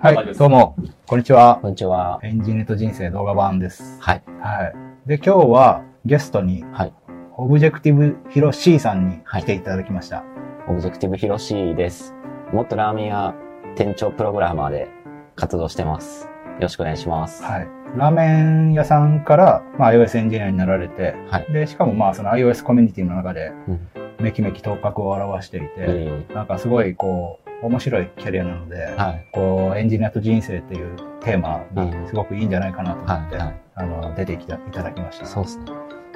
[0.00, 0.76] はい、どうも、
[1.08, 1.58] こんにちは。
[1.60, 2.20] こんにちは。
[2.22, 4.00] エンジニアと人生動画版です。
[4.00, 4.22] はい。
[4.40, 5.08] はい。
[5.08, 6.92] で、今日はゲストに、はい。
[7.36, 10.22] オブジェクティブひろCさんにはい来ていただきました。
[10.68, 12.14] オブジェクティブひろCです。
[12.52, 13.34] 元ラーメン屋
[13.74, 14.88] 店長プログラマーで
[15.34, 16.26] 活動してます。
[16.26, 16.30] よ
[16.60, 17.42] ろしくお願いします。
[17.42, 17.68] はい。
[17.96, 21.52] ラーメン屋さんから、まあ、iOS エンジニアになられて、はい。
[21.52, 23.80] で、しかもまあ、その iOS コミュニティの中でうん、
[24.20, 29.26] めきめき頭角を現していて、えなんかすごい、こう、面白いキャリアなので、ーはい。
[29.32, 33.46] こう、エンジニアと人生っていうテーマにうんすごくいいんじゃないかなと思って、はい。
[33.46, 33.60] はい。
[33.74, 35.26] あの、出てきたいただきました。
[35.26, 35.64] そうですね。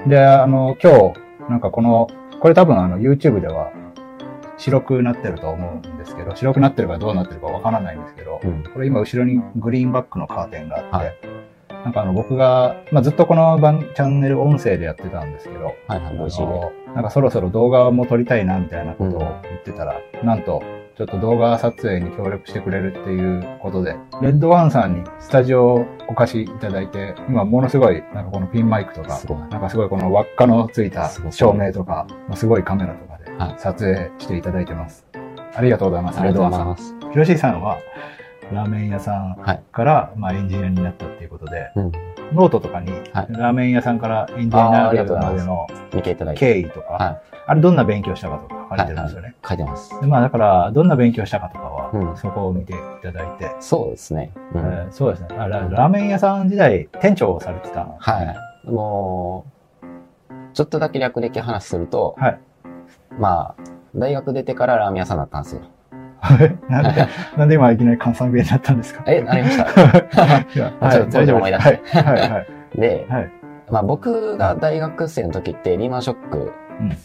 [0.07, 2.09] で、あの、今日、なんかこの、
[2.41, 3.71] これ多分あの、YouTube では
[4.57, 8.63] 白くなってると思うんですけど、白くなってるかどうなってるかわからないんですけど、うん。
[8.63, 11.17] これ今後ろにグリーンバックのカーテンがあって、はい
[11.85, 16.15] なんかあの、僕が、まあ、ずっとこの番チャンネル音声でやってたんですけど、はいはい。
[16.95, 20.63] なんかそろそろ動画も撮りたいなみたいなことを言ってたら、なんと、
[20.97, 29.19] ちょっと動画撮影に協力してくれるっていうことで、レッドワンさんにスタジオをお貸しいただいて、今ものすごい、なんかこのピンマイクとか。
[29.51, 35.07] なんかすごいこの輪っかのついた照明とか、まあすごいカメラとかはいで撮影していただいてます。
[35.55, 36.45] ありがとうございます、ありがとう。
[36.45, 36.95] ございます。
[37.11, 37.79] ひろCさんは、
[38.53, 39.63] ラーメン屋さんはい。
[39.73, 41.93] から、まあ、エンジニアになったっていうことで、うん。
[42.35, 45.67] ノートとかに、はいラーメン屋さんからエンジニアになるまでの。
[46.35, 49.35] 経緯とか、はあれどんな勉強したかとか書かれてるんですよね。
[49.43, 49.47] い。
[49.49, 50.01] 書いてます。
[50.01, 54.33] でまあだから、どんな勉強したかとかは、うんそこを見ていただいて、そうですね。
[54.55, 54.61] うん。
[54.61, 55.61] えーそうですねあラ。
[55.61, 58.71] ラーメン屋さん時代、店長をされてたはい。
[58.71, 59.45] も
[59.83, 59.85] う、
[60.55, 62.39] ちょっとだけ略歴話すると、はい。
[63.19, 63.63] まあ、
[63.95, 65.63] 大学出てからラーメン屋さんだったんですよ。
[66.69, 67.07] なんで、
[67.37, 69.03] なんで今いきなり関西弁になったんですか？
[69.07, 69.65] え、なりました。
[70.47, 70.67] ちょ
[71.03, 72.47] っと当時思い出してはい、はい、はい。
[72.81, 73.31] で、はい
[73.71, 76.51] まあ僕が大学生の時ってリーマンショックうん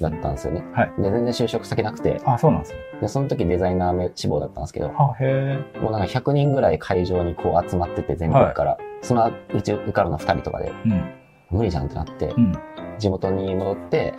[0.01, 0.63] だったんですよね。
[0.73, 2.79] はいで、全然就職先なくて、あ、そうなんですね。
[3.01, 10.89] で、その時デザイナー志望だったんですけど、あ、へもうなんか100人ぐらい会場にこう集まってて全国から、そのうち受かるの2人とかで、え。
[10.89, 11.13] うん。
[11.49, 12.53] 無理じゃんってなって、うん。
[12.97, 14.13] 地元に戻って、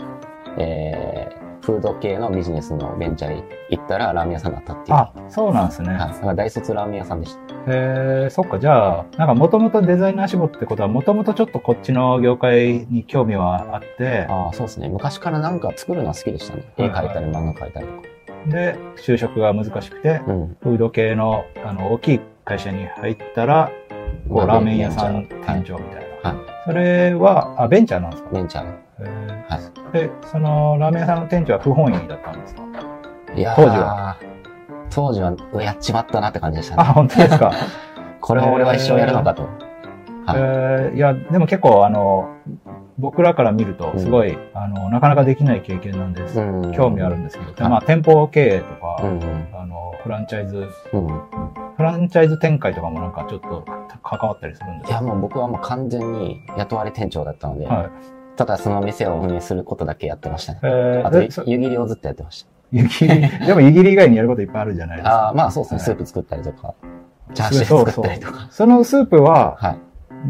[0.59, 4.97] えー、フード系のビジネスのベンチャー行ったらラーメン屋さんだったっていう。
[4.97, 5.91] あ、そうなんですね。
[5.91, 6.37] はい。
[6.37, 7.41] 大卒ラーメン屋さんでした。
[7.71, 14.89] へえ、そっか、じゃあ、なんかもともとデザイナー志望ってことは、もともとちょっとこっちの業界に興味はあって、ああ、そうですね。
[14.89, 16.63] 昔からなんか作るのは好きでしたね。
[16.79, 18.09] 絵はいはい描いたり漫画描いたりとか。
[18.47, 20.57] で、就職が難しくて、うん。
[20.63, 23.71] フード系のあの大きい会社に入ったら、
[24.29, 26.31] こまあうラーメン屋さん店長みたいな。
[26.31, 26.39] はい。
[26.65, 28.31] それは、あ、ベンチャーなんですか？
[28.31, 28.88] ベンチャー。
[29.05, 29.93] はい。
[29.93, 32.63] で、そのラーメン屋さんの店長は不本意だったんですか？
[33.35, 34.17] いやー当時は
[34.91, 36.93] 当時は、やっちまったなって感じでしたあ、ね。
[36.93, 37.53] 本当ですか？
[38.21, 39.43] これを俺は一生やるのかと。
[39.43, 39.51] はい。
[40.37, 42.29] えーいや、でも結構、あの、
[42.99, 46.41] 僕らから見ると、すごい、あの、なかなかできない経験なんです。
[46.41, 49.21] うん興味あるんですけど、はいまあ、店舗経営とか、うん
[49.55, 51.07] あの、フランチャイズ、うん。
[51.07, 51.21] うん。
[51.77, 53.65] フランチャイズ展開とかもなんかちょっと
[54.03, 57.89] 関わったりするんですいや、もう僕はもう完全に雇われ店長だったので、はい。
[58.39, 60.61] ただその店を運営することだけやってましたね。
[60.63, 65.11] えあと、湯切りをずっとやってまし湯切り、 でも湯切り以外にやることいっぱいあるじゃないですた。
[65.11, 65.17] か。
[65.17, 65.79] ああ、まあそうですね。
[65.79, 66.75] はいスープ作ったりとか、
[67.35, 68.47] チャーシュー作ったりとか。
[68.51, 69.79] そのスープは、はい。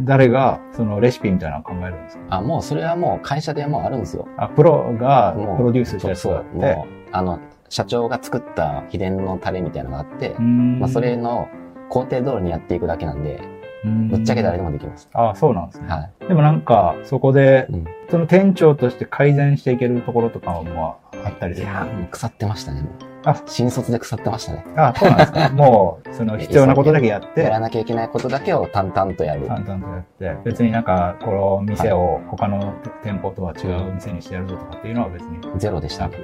[0.05, 2.23] 誰がそのレシピみたいなのを考えるんですか？
[2.31, 4.27] あ、もうそれはもう会社でもうあるんですよ。
[4.39, 11.49] あ、プロがプロデュースしたやつがあって、もう、あの、社長が作った秘伝のタレみたいなのがあって、まあそれの
[11.91, 13.41] 工程通りにやっていくだけなんで、
[13.85, 15.09] ぶっちゃけ誰でもできます。
[15.13, 15.89] あ、そうなんですね。
[15.89, 16.29] はい。
[16.29, 21.67] でもなんか、そこで、うんその店長として改善していけるところとかもあったりする。
[21.67, 22.89] いやーもう腐ってましたね。
[23.25, 24.65] あ新卒で腐ってましたね。
[24.77, 25.49] あ、そうなんですか。
[25.53, 29.43] もう、その必要なことだけやってや、らなきゃいけないことだけを淡々とやる。
[29.43, 32.73] 淡々とやって、別になんか、この店を他の
[33.03, 36.09] 店舗とは違う店にしてやるぞとかっていうのは別にゼロでした。
[36.09, 36.17] だか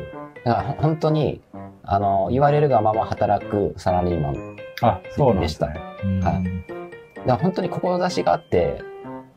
[0.45, 1.43] らほ本当に、
[1.83, 4.33] あの、言われるがまま働くサラリーマン。
[4.33, 4.41] だ
[4.81, 5.75] かあ、そうなんですね。
[6.03, 6.84] うんはい
[7.27, 8.83] ら本当に志があって、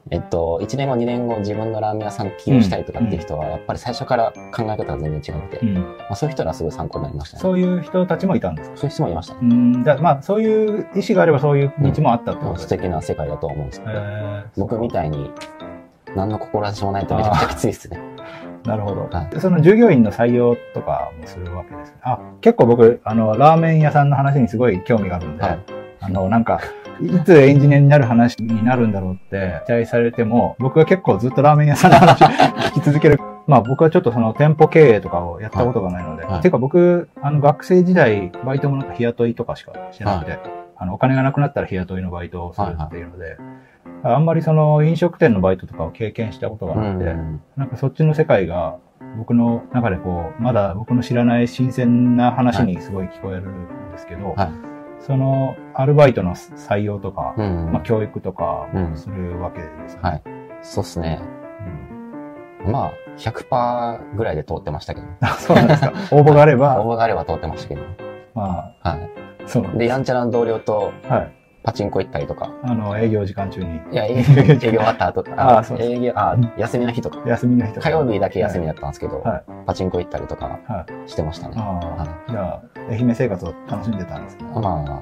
[0.09, 7.41] えっと、1年後、2年後、自分のラーメン屋さん起業したいとかっていう人は、やっぱり最初から考え方が全然違くて、うんまあ、そういう人らはすごい参考になりましたね。
[7.41, 8.77] そういう人たちもいたんですか？
[8.77, 9.39] そういう人もいましたね。
[9.43, 12.67] うん、じゃあまあ、そういう意思があればそういう道もあったってことですね。
[12.69, 15.29] 素敵な世界だと思うんですけど、えー僕みたいに、
[16.15, 17.99] 何の志もないとめちゃくちゃきついですね。
[18.65, 19.09] なるほど。
[19.11, 21.97] はいでその従業員の採用とかもするわけですね。
[22.03, 25.59] あ、結構僕、あの、ラーメン屋さんの話にすごい興味があるんで、はい
[25.99, 26.61] あの、なんか、
[27.01, 32.23] いつエンジニアになる話になるんだろうって期待されても、僕は結構ずっとラーメン屋さんの話
[32.71, 33.19] 聞き続ける。
[33.45, 36.31] まあ僕はちょっとその店舗経営とかをやったことがないので、はい。
[36.33, 40.37] はいていうか僕、あの学生時代、バイトもなんか日雇いとかしかしてなくて、
[40.75, 43.37] あの、お金がなくなったら日雇いのバイトをするっていうので、
[44.03, 47.41] あんまりその飲食店のバイトとかを経験したことがなくて、うん。
[47.55, 48.75] なんかそっちの世界が
[49.17, 54.49] 僕の中でこう、まだ僕の知らない新鮮な話にすごい聞こえるんですけど、はい。
[54.99, 57.71] そのアルバイトの採用とか、うん。
[57.71, 60.09] まあ、教育とかうんするわけですよね。
[60.09, 60.23] はい。
[60.63, 61.21] そうっすね。
[62.65, 65.07] うんまあ、100%ぐらいで通ってましたけど。
[65.21, 65.93] あそうなんですか。
[66.11, 67.81] 応募があれば、応募があれば通ってましたけど。
[68.33, 68.97] まはあ、
[69.45, 69.77] そうなんい。
[69.77, 71.11] で、やんちゃな同僚とす。
[71.11, 71.31] はい。
[71.63, 72.49] パチンコ行ったりとか。
[72.63, 75.59] あの、営業時間中に、いや、営業 営業終わった後とか。
[75.59, 77.19] あそうです営業、あ、休みの日とか。
[77.25, 77.89] 休みの日とか。
[77.89, 81.55] 火曜日だけ休みだったんですけど、はいパチンコ行ったりとかはしてましたね。
[81.57, 84.45] ああ、じゃあ、愛媛生活を楽しんでたんですね。
[84.55, 85.01] まあ、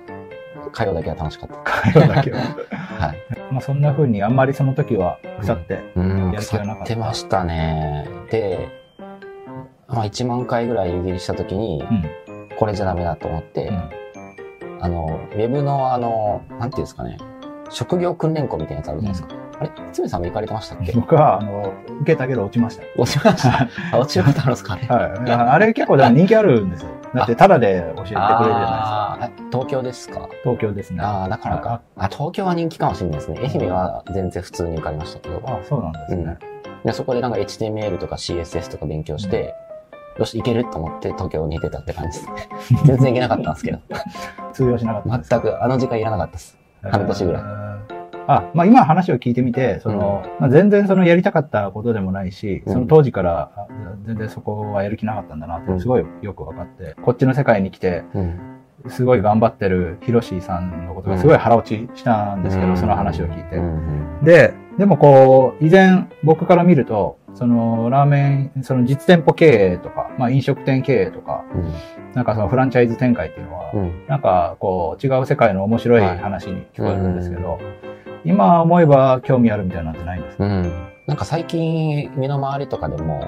[0.72, 1.56] 火曜だけは楽しかった。
[1.92, 2.40] 会話だけは。
[3.00, 3.18] はい。
[3.52, 8.08] まあ、そんな風にあんまりその時は腐って、うん、やる気腐がなかったってましたね。
[8.32, 8.70] で、
[9.88, 12.04] まあ1万回ぐらい湯切りした時に、うん。
[12.58, 13.90] これじゃダメだと思って、うん
[14.86, 17.18] あの、ウェブのあの、なんていうんですかね、
[17.72, 19.45] 職業訓練校みたいなやつあるじゃないですか。
[19.60, 20.92] あれつみさんも行かれてましたっけ？
[20.94, 22.84] 僕は、あの、受けたけど落ちました。
[22.98, 23.68] 落ちました。
[23.94, 24.88] あ落ちることあるんですかね。
[24.90, 25.32] はい。
[25.32, 26.90] ああれ結構人気あるんですよ。
[27.14, 30.16] だって、タダで教えてくれるじゃないあーえ東京ですか？
[30.20, 30.36] ですか。
[30.44, 31.02] 東京ですね。
[31.02, 31.82] ああ、だからか。
[31.98, 33.40] あ、東京は人気かもしれないですね。
[33.42, 35.42] 愛媛は全然普通に受かりましたけど。
[35.46, 36.38] あ、そうなんですね。
[36.84, 39.56] でそこでなんか HTML とか CSS とか勉強して、
[40.20, 42.50] よし、いけると思って東京に出たって感じですね。
[42.86, 43.80] 全然いけなかったんですけど。
[44.54, 46.58] 通用しなかった全くあの時間いらなかったです。
[46.84, 47.46] 半年ぐらいい。
[48.28, 53.68] あ、まあ今話を聞いてみて、その、まあ全然そのやりたかったことでもないし、うんその当時からあ
[54.06, 58.40] 全然そこはやる気なかったんだなってすごいよく分かって、こっちの世界に来て、うん。
[58.88, 63.58] すごい頑張ってるヒロシーさんのことがすごい腹落ちしたんですけど、うんその話を聞いて。
[63.58, 71.44] うんで、でもこう、以前僕から見ると、そのラーメン、その実店舗経営とか、まあ飲食店経営とか、
[72.14, 73.80] なんかそのフランチャイズ展開っていうのは、うん。
[73.80, 74.08] うん。
[74.08, 77.60] なんかこう違う世界の面白い話に聞こえるんですけど、
[78.24, 80.62] 今思えば興味あるみたいなんてないんですか、うん。
[81.08, 83.24] なんか最近、身の回りとかでも、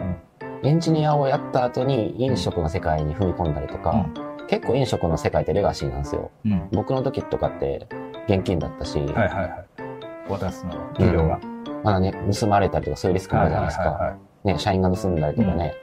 [0.64, 4.08] エンジニアをやった後に飲食の世界に踏み込んだりとか、
[4.48, 6.32] 結構飲食の世界ってレガシーなんですよ。
[6.46, 6.52] うん。
[6.54, 6.70] うん。
[6.72, 7.88] 僕の時とかって
[8.28, 9.66] 現金だったし、はいはいはい。
[10.30, 11.40] 渡すの、給料が。
[11.84, 13.92] まだね、盗まれたりとかそういうリスクもあるじゃないですか。
[13.92, 15.76] はね、社員が盗んだりとかね、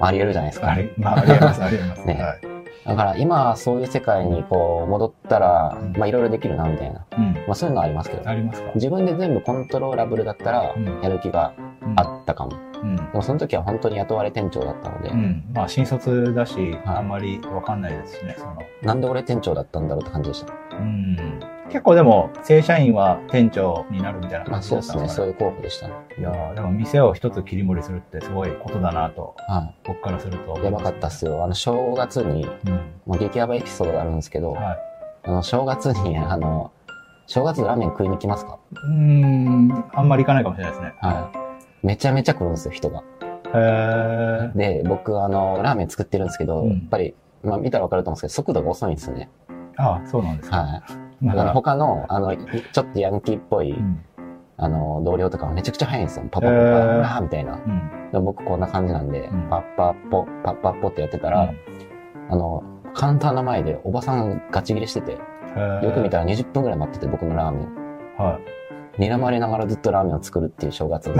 [0.00, 0.66] あり得るじゃないですか。
[0.66, 0.90] いはいはい。
[0.90, 2.04] あり、まあ、ありえます、ありえます。
[2.06, 2.54] ねはい。
[2.86, 7.06] だから今そういう世界にこう戻ったらうん、まあいろいろできるなみたいな。
[7.18, 7.34] うん。
[7.46, 8.72] まあそういうのはありますけど、ありますか？
[8.74, 12.52] 自分で全部コントローラブルだったらうんやる気がうんあったかも。
[12.82, 12.96] うん。
[12.96, 15.44] でもその時は本当に雇われ店長だったので、うん。
[15.52, 16.54] まあ、新卒だし、
[16.84, 18.58] はいあんまりわかんないですしね、その。
[18.82, 20.52] なんで俺店長だったんだろうって感じでした。
[20.76, 21.40] うん。
[21.70, 25.94] 結構でも、正社員は店長になるみたいなまあ感じそうですね、だったのかなそういう候補でしたね。
[26.18, 30.60] いやーでも店を一つ切り盛りするってすごいことだなと、は僕からすると。
[30.60, 30.64] い。
[30.64, 31.42] やばかったっすよ。
[31.42, 32.72] あの正月に、うん。
[33.06, 34.78] もう激ヤバエピソードがあるんですけど、はい。
[35.26, 36.70] あの正月に、あの、
[37.26, 38.58] 正月ラーメン食いに来ますか？
[38.72, 40.94] うーん、あんまり行かないかもしれないですね。
[41.00, 41.30] は
[41.82, 41.86] い。
[41.86, 43.02] めちゃめちゃ来るんですよ、人が。
[43.54, 44.56] へー。
[44.56, 49.30] で、僕、あの、ラーメン作ってるんですけど、うんやっぱり、まあ見たらわかると思うんですけど、速度が遅いんですよね。
[49.76, 50.56] ああ、そうなんですか。
[50.58, 51.26] はい。
[51.26, 52.38] だか、らら他の、あの、い
[52.72, 54.04] ちょっとヤンキーっぽい、うん。
[54.56, 56.26] あの、同僚とかはめちゃくちゃ早いんですよ。
[56.30, 56.58] パパパパ、
[57.16, 57.54] あーみたいな。
[57.54, 58.10] うん。
[58.12, 61.50] で僕こんな感じなんで、うんパッパッポ、パッパッポってやってたら、
[62.30, 62.62] あの、
[62.94, 65.18] カウンターの前でおばさんガチ切れしてて、よ
[65.92, 66.24] く見たら。
[66.24, 67.68] ら20分くらい待ってて、僕のラーメン。
[68.16, 68.38] は
[68.98, 69.02] い。
[69.02, 71.10] 睨まれながらずっとラーメンを作るっていう正月。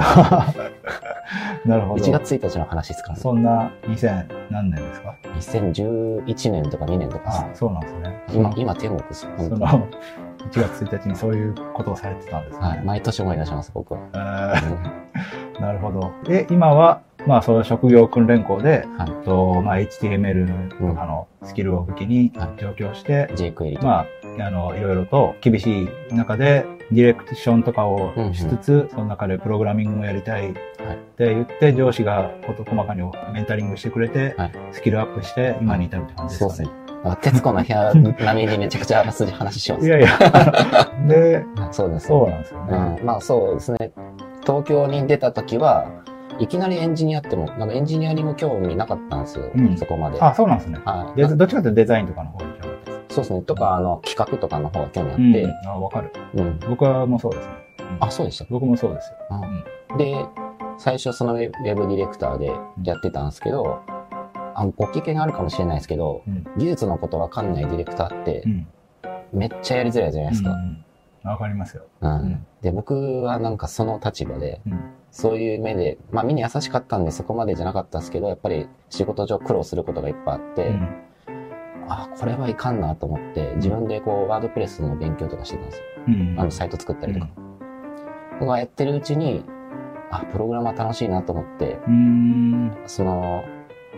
[1.65, 2.05] なるほど。
[2.05, 3.09] 1月1日の話ですか？
[3.11, 3.21] らね。
[3.21, 8.23] そんな2000何年ですか？2011年とか2年とかですあそうなんですね。
[8.33, 9.33] 今、今天国ですよ。
[9.39, 12.67] その、本当1月1日にそういうことをされてたんですね。
[12.67, 12.83] はい。
[12.85, 14.01] 毎年思い出します、僕は。
[14.15, 15.05] えー
[15.61, 16.11] なるほど。
[16.25, 24.07] で、今は、まあ、その職業訓練校で、はいとまあ、HTML とかのスキルを武器にはい上京して、J クエリとか。
[24.37, 33.03] まあ、あの、いろいろと厳しい中で、ディレクションとかをしつつ、その中でプログラミングもやりたいって言って、上司が事細かに
[33.33, 36.71] メンタリングしてくれて、はいスキルアップして、今に至るって感じですかね。
[37.05, 39.87] あ徹子の部屋並みにめちゃくちゃあらすじ話します。
[39.87, 40.09] いやいや、
[41.07, 42.07] で、そうです。
[42.07, 42.97] そうなんですよね。
[43.01, 43.07] うん。
[43.07, 43.93] まあそうですね。
[44.43, 45.87] 東京に出た時は、
[46.39, 49.51] いきなりエンジニアっても、なんかエンジニアリング興味なかったんですよ。
[49.55, 50.21] うんそこまで。
[50.21, 50.81] あ、そうなんですね。
[50.85, 51.17] はい。
[51.17, 53.15] でどっちかというとデザインとかの方に興味あったです。
[53.15, 53.43] そうですね。
[53.43, 55.47] とか、あの、企画とかの方が興味あっうんて、。
[55.67, 56.13] あ、わかる。
[56.35, 56.59] うん。
[56.69, 57.55] 僕はもうそうですね。
[57.79, 58.47] うんあ、そうでした？
[58.51, 59.17] 僕もそうですよ。
[59.93, 60.27] うんで、
[60.79, 62.51] 最初そのウェブディレクターで
[62.83, 63.79] やってたんですけど、
[64.57, 66.45] あご経験あるかもしれないですけど、うん。
[66.57, 68.67] 技術のことわかんないディレクターってう、ん。
[69.33, 70.51] めっちゃやりづらいじゃないですか。
[70.51, 70.85] うんうん
[71.25, 71.85] わかりますよ。
[72.03, 74.81] うんんで、僕はなんかその立場で、うん。
[75.15, 81.05] そういう目で、まあみんな優しかったんでそこまでじゃなかったですけど、やっぱり仕事上苦労することがいっぱいあって、うん
[81.89, 85.85] あ、これはいかんなと思って、自分でこう、ワードプレスの勉強とかしてたんですよ。
[86.09, 86.41] うん。
[86.41, 87.29] あの、サイト作ったりとか。
[88.41, 89.45] 僕がやってるうちに、
[90.11, 91.79] あ、プログラマー楽しいなと思って。
[92.87, 93.45] その、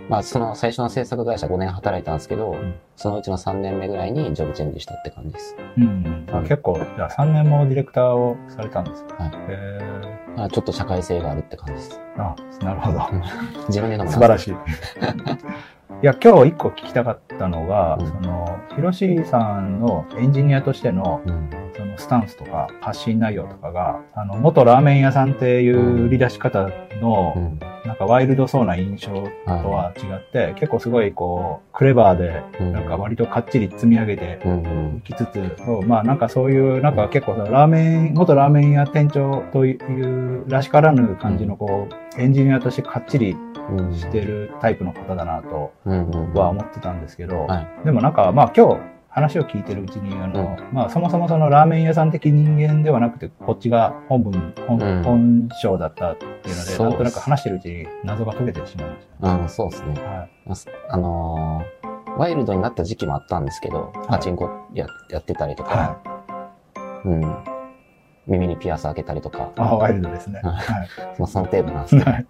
[0.08, 5.56] まあ、その最初の制作会社5年働いたんですけど、んそのうちの3年目ぐらいにジョブチェンジしたって感じです。
[5.76, 6.26] うん。
[6.32, 9.24] あ結構、じゃあ3年もディレクターをされたんですか？
[9.24, 12.00] はいへまあ、ちょっと社会性があるって感じです。
[12.16, 13.00] ーあ、なるほど。
[13.68, 14.50] 自分で飲む素晴らしい。
[16.02, 21.50] いや、今日一個聞きたかったのが、うんその、ヒロシさんのエンジニアとしての、うん。
[21.74, 26.68] そのスタンスとか発信内容とかが、あの、元ラーメン屋さんっていう売り出し方
[27.00, 27.58] の、うん。
[27.86, 34.52] なんかワイルドそうな印象とは違って、結構すごいこう、クレバーで、うんなんか割とかっちり積み上げてうん。
[34.52, 34.96] うん。
[34.98, 43.36] いきつつ、まあなんかそういう、なんか結構ラーメン、元ラーメン屋店長というらしからぬ感じのこう、エンジニアとしてかっちり
[43.70, 43.94] うん。
[43.94, 46.10] してるタイプの方だなとうん。
[46.10, 46.32] うん。
[46.34, 59.94] は思ってたんですけど、はいでもなんかまあ今日話を聞いてるうちに、あの、まあそもそもそのラーメン屋さん的人間ではなくて、こっちが本文、本,、うん本性だったっていうので、なんとなく話してるうちに謎が解けてしまいましうん、そうですね。
[59.94, 60.02] た。
[60.02, 60.30] はい。
[60.44, 60.56] まあ
[60.90, 61.86] あのー
[62.18, 67.55] ワイルドになった時期もあったんですけど、パチンコややってたりとか、はうん。
[68.26, 70.40] 耳にピアス開けたりとか、ああ、ワイルドですね。
[70.42, 70.88] はいはい。
[71.18, 72.26] まあその程度なんですけど、なる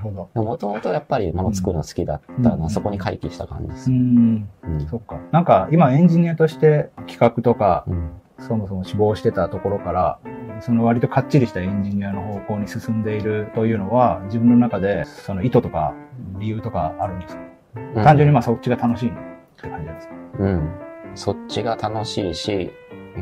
[0.00, 0.42] ほど。
[0.42, 3.94] もともとやっぱり物作るの好きだったのうんはそこに回帰した感じですう。
[3.94, 4.48] ん。
[4.62, 4.86] うん。
[4.88, 5.20] そっか。
[5.32, 8.12] なんか今エンジニアとして企画とか、うん。
[8.40, 10.20] そもそも志望してたところから、
[10.60, 15.92] その割とかっちりしたエンジニアの方向に進んでいるというのは、自分の中でその意図とか
[16.38, 17.42] 理由とかあるんですか、
[18.04, 19.12] 単純にまあそっちが楽しいっ
[19.60, 20.14] て感じなんですか？
[20.38, 20.70] うん。
[21.16, 22.70] そっちが楽しいし、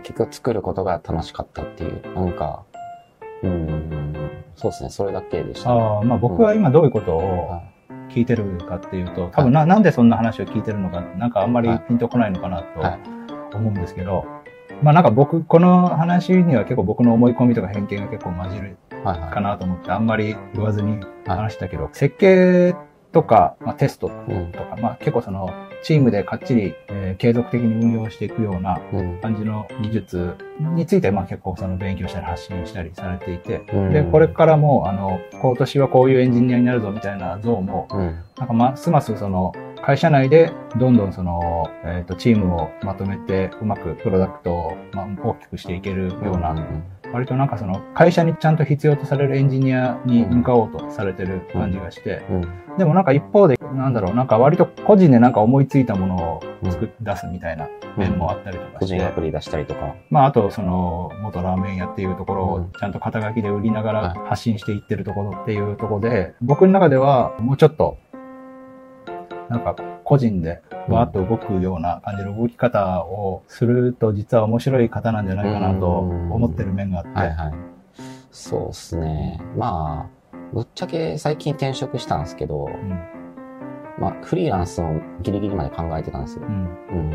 [0.01, 2.65] 結局作ることが楽しかったっていう、なんか、
[3.43, 5.81] うん、そうですね、それだけでした、ね。
[5.81, 7.63] ああ、まあ僕は今どういうことをは
[8.09, 12.99] 聞いてるかっていうと、多分な、なんでそんな話を聞いてるのか、なんかあんまりピンとこないのかなとはい
[13.55, 14.25] 思うんですけど、
[14.83, 18.95] まあなんか僕、この話には結構僕の思い込みとか偏見が結構混じるい。
[19.05, 19.35] はい。
[19.35, 22.75] かなと思って、あんまり言わずにはい話したけど、設計
[23.13, 24.53] とか、まあ、テストうん。
[24.53, 25.49] とか、まあ、結構その、
[25.83, 29.21] チームでかっちり、えー継続的に運用していくようなうん。
[29.21, 38.19] 感じの技術について、まあ結構その勉強したり発信したりされていて、うんで、これからも、あの、今年はこういうエンジニアになるぞみたいな像も、うん。
[38.39, 39.53] なんかますますその、
[39.83, 46.57] 会社内でどんどんその、えっ、と、チームをまとめて、うまくプロダクトを、まあ、大きくしていけるような、
[47.13, 52.77] 割となんかその会社にちゃんと必要とされるエンジニアに向かおうとされてる感じがして、うん。
[52.79, 59.95] でもなんか一方で、なんだろう、なんか割と個人でなんか思いついたものを作り出すみたいな面もあったりとかして、個人アプリ出したりとか。
[60.11, 67.99] まああとその元ラーメン屋っていうところをうんちゃんと肩書きで売りながはら発信していってるところっていうところで、僕の中ではもうちょっと、
[69.49, 77.55] なんか個人でわーっと動くような感じの動き方をすると実は面白い方なんじゃないかなと思ってる面があって、はいはい。
[78.31, 79.41] そうですね。
[79.57, 83.16] まあ、ぶっちゃけ最近転職したんですけど、うん
[83.99, 86.51] まあ、フリーランスのギリギリまで考えてたんですよう。
[86.51, 87.13] んうん。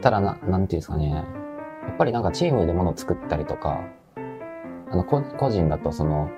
[0.00, 1.10] ただな、なんていうんですかね。
[1.10, 1.22] や
[1.92, 3.80] っぱりなんかチームで物を作ったりとか、
[4.90, 6.30] あの、こ個人だとその、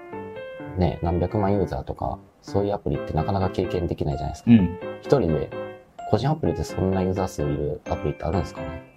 [0.77, 4.51] ね、何百万ユーザーとか、そういうアプリってなかなか経験できないじゃないですか。
[4.51, 5.51] うん一人で、
[6.11, 8.90] 個人アプリでそんなユーザー数いるアプリってあるんですかね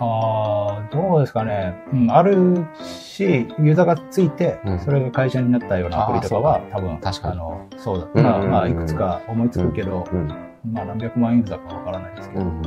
[0.00, 1.74] ああ、どうですかね。
[1.92, 3.24] うん、あるし、
[3.58, 10.28] ユーザーがついてうん、それが会社になったようなアプリとかは、多分、確かにあの、そうだったら、うんうんうんまあ、いくつか思いつくけど、うん。
[10.72, 12.62] まあ、何百万ユーザーかわからないですけど、うん。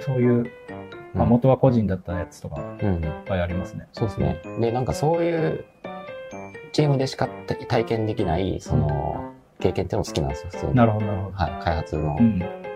[0.00, 0.46] そういう、
[1.14, 3.88] まあ、元は個人だったやつとか、いっぱいありますね。
[3.92, 4.40] そうですね。
[4.60, 5.64] で、なんかそういう、
[6.72, 7.28] チームでしか
[7.68, 10.74] 体験できない、その、経験っていうのも好きなんですよ、普通に。
[10.74, 11.36] なるほど、なるほど。
[11.36, 11.64] はい。
[11.64, 12.71] 開発のうん。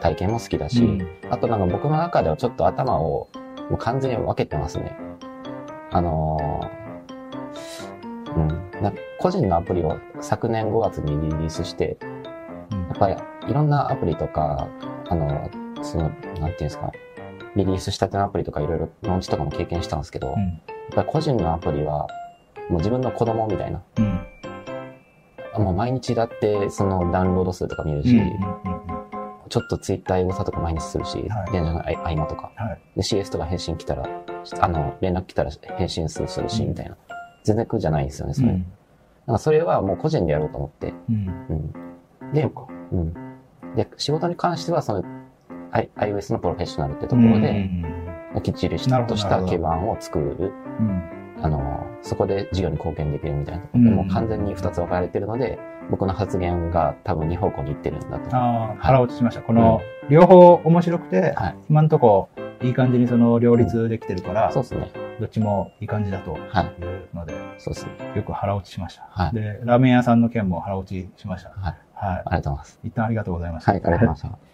[0.00, 3.28] 体験も好きだし、うんあとなんか僕の中ではちょっと頭を
[3.70, 4.96] もう完全に分けてますね。
[5.92, 8.48] あのーうん。
[8.82, 13.16] な個人のアプリを昨年5月にリリースして、うんやっぱり
[13.50, 14.68] いろんなアプリとか、
[15.08, 15.48] あの、
[15.82, 16.92] その、なんていうんですか、
[17.56, 20.60] リリースしたてのアプリとかいろいろローンチとかも経験したんですけど、やっうん。
[20.96, 22.08] ぱり個人のアプリは
[22.68, 23.80] もう自分の子供みたいな。
[23.98, 25.64] うん。
[25.64, 28.22] もう毎日だってそのダウンロード数とか見るし、うん。
[28.22, 28.30] うん。
[29.50, 32.52] ちょっとツイッターエゴサとか毎日するし、はい電車の合合間とか。
[32.56, 32.78] はい。
[32.96, 34.08] で、CS とか返信来たら、
[34.60, 36.96] あの、連絡来たら返信するするし、うんみたいな。
[37.44, 38.48] 全然苦じゃないんですよね、それ。
[38.48, 38.66] うん。
[39.26, 40.94] なんかそれはもう個人でやろうと思って。
[41.08, 41.72] うん。
[42.20, 42.32] うん。
[42.32, 42.48] で。
[42.92, 43.12] うん。
[43.74, 45.04] で、仕事に関しては、その、
[45.72, 47.84] I- iOS のプロフェッショナルってところうで、ん
[48.42, 48.82] きっちりと
[49.16, 50.52] した基盤を作る。
[50.78, 51.02] うん。
[51.42, 55.58] あの、そこで事業に貢献できるみたいなところで、うんもう完全に二つ分かれてるので、
[55.90, 58.36] 僕の発言が多分二方向に行ってるんだと。
[58.36, 59.42] ああ、腹落ちしました。
[59.42, 61.56] この、両方面白くて、はい。
[61.68, 62.28] 今んとこ、
[62.62, 64.90] いい感じにその両立できてるから、そうですね。
[65.18, 66.82] どっちもいい感じだとはい。
[66.82, 67.92] いうので、そうですね。
[68.14, 69.06] よく腹落ちしました。
[69.10, 71.50] はいで、ラーメン屋さんの件も腹落ちしました。
[71.50, 71.76] はい。
[71.94, 72.22] はい。
[72.24, 72.80] ありがとうございます。
[72.84, 73.72] 一旦ありがとうございました。
[73.72, 74.49] はい、ありがとうございました。